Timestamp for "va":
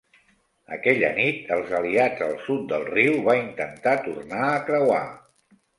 3.31-3.39